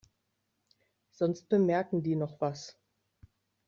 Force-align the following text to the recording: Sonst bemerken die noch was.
Sonst 1.11 1.47
bemerken 1.47 2.01
die 2.01 2.15
noch 2.15 2.41
was. 2.41 2.75